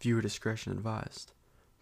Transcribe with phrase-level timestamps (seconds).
[0.00, 1.32] Viewer discretion advised.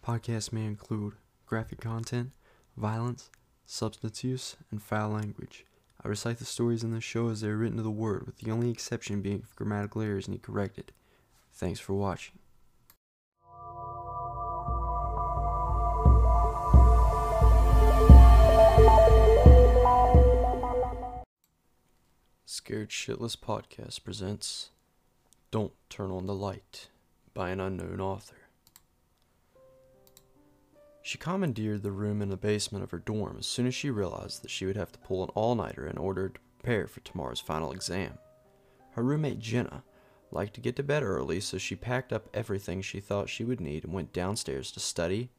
[0.05, 1.15] Podcasts may include
[1.45, 2.31] graphic content,
[2.77, 3.29] violence,
[3.65, 5.65] substance use, and foul language.
[6.03, 8.37] I recite the stories in this show as they are written to the word, with
[8.37, 10.91] the only exception being if grammatical errors need corrected.
[11.51, 12.39] Thanks for watching.
[22.45, 24.69] Scared Shitless Podcast presents
[25.51, 26.87] Don't Turn on the Light
[27.35, 28.37] by an unknown author.
[31.03, 34.41] She commandeered the room in the basement of her dorm as soon as she realized
[34.41, 37.39] that she would have to pull an all nighter in order to prepare for tomorrow's
[37.39, 38.17] final exam.
[38.93, 39.83] Her roommate Jenna
[40.31, 43.61] liked to get to bed early, so she packed up everything she thought she would
[43.61, 45.29] need and went downstairs to study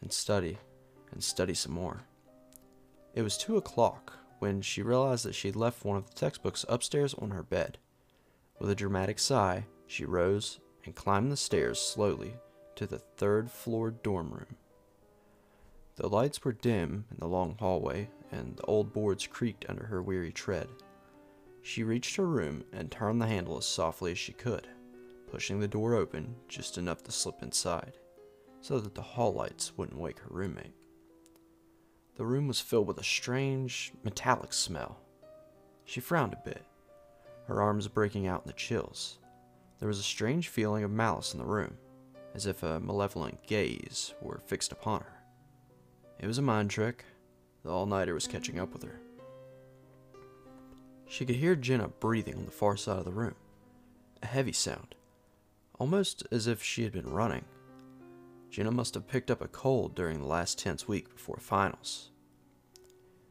[0.00, 0.56] and study
[1.10, 2.04] and study some more.
[3.14, 6.64] It was two o'clock when she realized that she had left one of the textbooks
[6.68, 7.76] upstairs on her bed.
[8.58, 12.34] With a dramatic sigh, she rose and climbed the stairs slowly
[12.76, 14.56] to the third floor dorm room.
[15.96, 20.02] The lights were dim in the long hallway, and the old boards creaked under her
[20.02, 20.68] weary tread.
[21.60, 24.66] She reached her room and turned the handle as softly as she could,
[25.30, 27.98] pushing the door open just enough to slip inside,
[28.60, 30.74] so that the hall lights wouldn't wake her roommate.
[32.16, 34.98] The room was filled with a strange, metallic smell.
[35.84, 36.64] She frowned a bit,
[37.46, 39.18] her arms breaking out in the chills.
[39.82, 41.76] There was a strange feeling of malice in the room,
[42.36, 45.24] as if a malevolent gaze were fixed upon her.
[46.20, 47.04] It was a mind trick.
[47.64, 49.00] The all nighter was catching up with her.
[51.08, 53.34] She could hear Jenna breathing on the far side of the room,
[54.22, 54.94] a heavy sound,
[55.80, 57.44] almost as if she had been running.
[58.50, 62.12] Jenna must have picked up a cold during the last tense week before finals.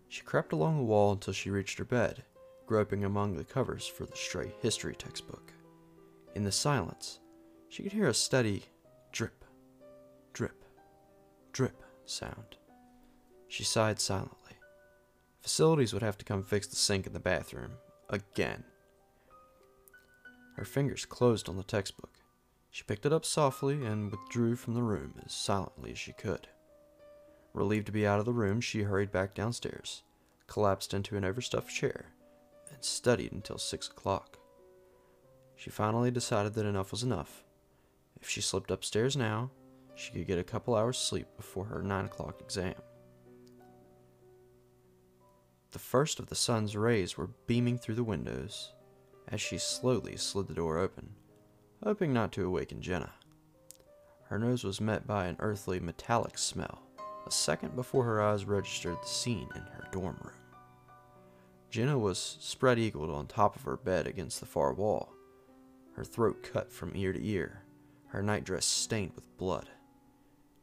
[0.09, 2.23] She crept along the wall until she reached her bed,
[2.65, 5.53] groping among the covers for the stray history textbook.
[6.41, 7.19] In the silence,
[7.69, 8.63] she could hear a steady
[9.11, 9.45] drip,
[10.33, 10.65] drip,
[11.51, 12.57] drip sound.
[13.47, 14.53] She sighed silently.
[15.39, 17.73] Facilities would have to come fix the sink in the bathroom.
[18.09, 18.63] Again.
[20.55, 22.17] Her fingers closed on the textbook.
[22.71, 26.47] She picked it up softly and withdrew from the room as silently as she could.
[27.53, 30.01] Relieved to be out of the room, she hurried back downstairs,
[30.47, 32.07] collapsed into an overstuffed chair,
[32.73, 34.39] and studied until six o'clock.
[35.61, 37.43] She finally decided that enough was enough.
[38.19, 39.51] If she slipped upstairs now,
[39.93, 42.73] she could get a couple hours' sleep before her nine o'clock exam.
[45.69, 48.73] The first of the sun's rays were beaming through the windows
[49.27, 51.11] as she slowly slid the door open,
[51.83, 53.11] hoping not to awaken Jenna.
[54.29, 56.81] Her nose was met by an earthly metallic smell
[57.27, 60.33] a second before her eyes registered the scene in her dorm room.
[61.69, 65.13] Jenna was spread eagled on top of her bed against the far wall,
[65.93, 67.63] her throat cut from ear to ear,
[68.07, 69.69] her nightdress stained with blood.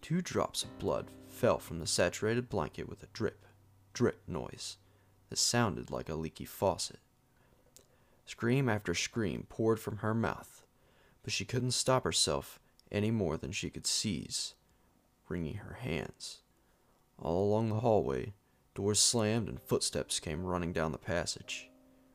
[0.00, 3.46] Two drops of blood fell from the saturated blanket with a drip,
[3.92, 4.76] drip noise
[5.28, 7.00] that sounded like a leaky faucet.
[8.26, 10.64] Scream after scream poured from her mouth,
[11.22, 12.60] but she couldn't stop herself
[12.90, 14.54] any more than she could seize,
[15.28, 16.38] wringing her hands.
[17.18, 18.34] All along the hallway,
[18.74, 21.68] doors slammed and footsteps came running down the passage.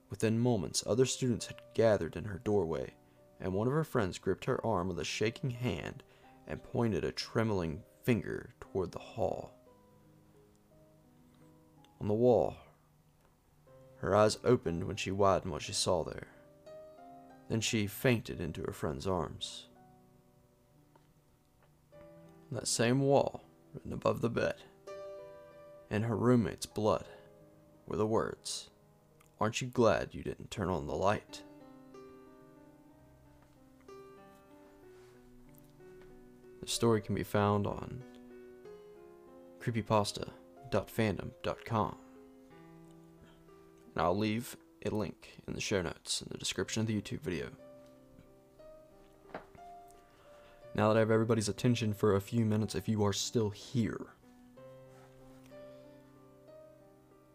[0.09, 2.93] Within moments, other students had gathered in her doorway,
[3.39, 6.03] and one of her friends gripped her arm with a shaking hand
[6.47, 9.53] and pointed a trembling finger toward the hall.
[12.01, 12.55] On the wall,
[13.97, 16.27] her eyes opened when she widened what she saw there.
[17.49, 19.67] Then she fainted into her friend's arms.
[21.93, 24.55] On that same wall, written above the bed,
[25.89, 27.05] in her roommate's blood,
[27.87, 28.69] were the words,
[29.39, 31.43] Aren't you glad you didn't turn on the light?
[36.63, 38.01] The story can be found on
[39.59, 41.97] creepypasta.fandom.com
[43.93, 47.19] and I'll leave a link in the show notes in the description of the YouTube
[47.19, 47.49] video.
[50.73, 53.99] Now that I have everybody's attention for a few minutes, if you are still here,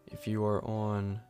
[0.06, 1.20] if you are on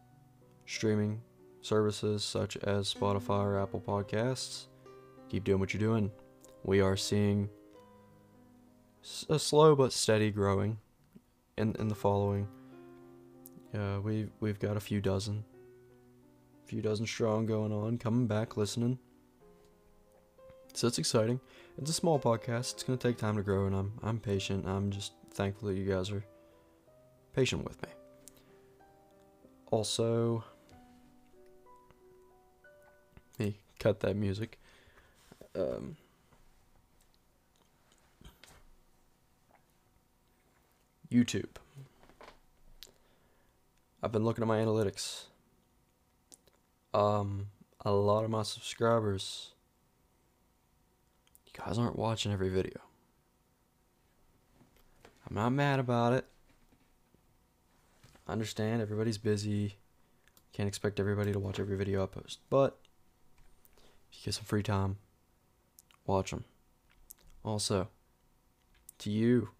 [0.66, 1.20] streaming
[1.62, 4.66] services such as Spotify or Apple Podcasts,
[5.28, 6.12] keep doing what you're doing.
[6.62, 7.50] We are seeing
[9.28, 10.78] a slow but steady growing
[11.56, 12.48] in, in the following.
[13.74, 15.44] Uh, we've we've got a few dozen,
[16.64, 18.98] a few dozen strong going on, coming back, listening.
[20.74, 21.40] So it's exciting.
[21.76, 22.74] It's a small podcast.
[22.74, 24.66] It's gonna take time to grow, and I'm I'm patient.
[24.66, 26.24] I'm just thankful that you guys are
[27.34, 27.88] patient with me.
[29.70, 30.42] Also,
[33.38, 34.58] me cut that music.
[35.54, 35.96] Um,
[41.10, 41.56] YouTube.
[44.02, 45.24] I've been looking at my analytics.
[46.94, 47.48] Um,
[47.84, 49.52] a lot of my subscribers,
[51.46, 52.80] you guys aren't watching every video.
[55.28, 56.26] I'm not mad about it.
[58.26, 59.76] I understand everybody's busy.
[60.52, 62.40] Can't expect everybody to watch every video I post.
[62.48, 62.78] But
[64.10, 64.96] if you get some free time,
[66.06, 66.44] watch them.
[67.44, 67.88] Also,
[68.98, 69.50] to you,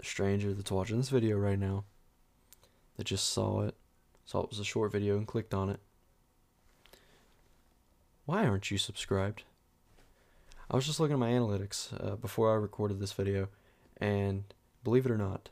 [0.00, 1.84] the stranger that's watching this video right now,
[2.96, 3.74] that just saw it,
[4.24, 5.80] saw it was a short video and clicked on it,
[8.24, 9.42] why aren't you subscribed?
[10.70, 13.48] I was just looking at my analytics uh, before I recorded this video,
[13.96, 14.44] and
[14.84, 15.48] believe it or not,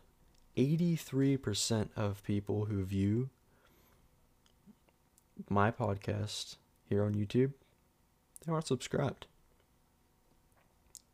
[0.56, 3.31] 83% of people who view
[5.49, 6.56] my podcast
[6.89, 7.53] here on YouTube,
[8.45, 9.27] they aren't subscribed.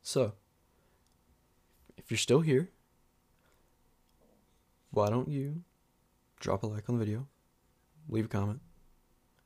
[0.02, 0.32] So,
[1.96, 2.68] if you're still here,
[4.94, 5.62] why don't you
[6.40, 7.26] drop a like on the video,
[8.08, 8.60] leave a comment,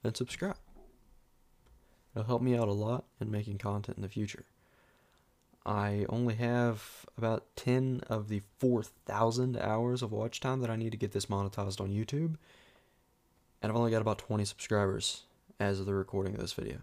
[0.04, 0.56] and subscribe?
[2.14, 4.44] It'll help me out a lot in making content in the future.
[5.64, 10.92] I only have about 10 of the 4,000 hours of watch time that I need
[10.92, 12.36] to get this monetized on YouTube.
[13.60, 15.24] And I've only got about 20 subscribers
[15.60, 16.78] as of the recording of this video.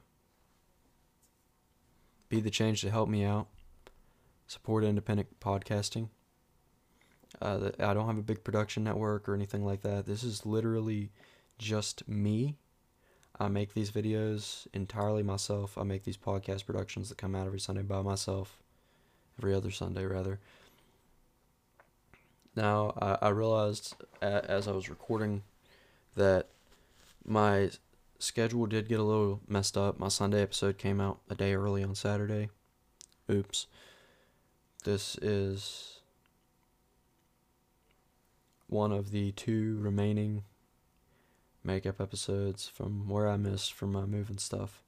[2.29, 3.47] Be the change to help me out.
[4.47, 6.09] Support independent podcasting.
[7.45, 10.07] Uh, I don't have a big production network or anything like that.
[10.07, 11.11] This is literally
[11.59, 12.55] just me.
[13.39, 15.77] I make these videos entirely myself.
[15.77, 18.57] I make these podcast productions that come out every Sunday by myself
[19.37, 20.39] every other Sunday rather.
[22.55, 25.43] Now I, I realized as I was recording
[26.15, 26.47] that
[27.25, 27.69] my
[28.17, 29.99] schedule did get a little messed up.
[29.99, 32.49] My Sunday episode came out a day early on Saturday.
[33.29, 33.67] Oops.
[34.83, 35.99] This is
[38.67, 40.43] one of the two remaining
[41.63, 44.83] makeup episodes from where I missed from my moving stuff.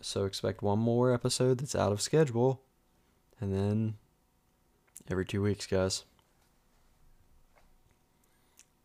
[0.00, 2.60] So expect one more episode that's out of schedule.
[3.40, 3.94] And then
[5.10, 6.04] every two weeks, guys.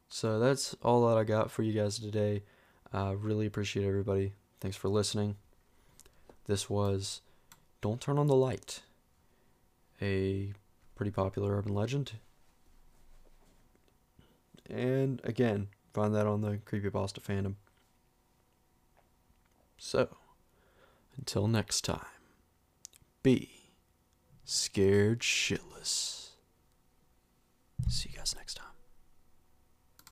[0.10, 2.44] So that's all that I got for you guys today.
[2.92, 4.34] I uh, really appreciate everybody.
[4.60, 5.36] Thanks for listening.
[6.46, 7.22] This was
[7.82, 8.82] Don't Turn on the Light,
[10.02, 10.54] a
[10.96, 12.14] pretty popular urban legend.
[14.70, 17.56] And again, find that on the Creepypasta fandom.
[19.78, 20.08] So,
[21.18, 22.06] until next time,
[23.22, 23.72] be
[24.46, 26.30] scared shitless.
[27.88, 28.73] See you guys next time.